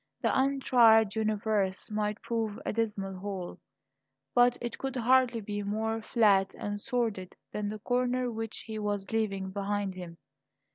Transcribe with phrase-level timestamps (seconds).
[0.19, 3.59] The untried universe might prove a dismal hole,
[4.33, 9.11] but it could hardly be more flat and sordid than the corner which he was
[9.11, 10.17] leaving behind him.